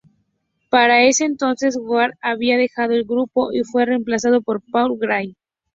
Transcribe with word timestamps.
Para 0.69 1.03
ese 1.03 1.25
entonces, 1.25 1.77
Ward 1.79 2.13
había 2.23 2.57
dejado 2.57 2.93
el 2.93 3.03
grupo, 3.03 3.51
y 3.53 3.63
fue 3.63 3.85
reemplazado 3.85 4.41
por 4.41 4.63
Paul 4.71 4.97
Gray. 4.97 5.35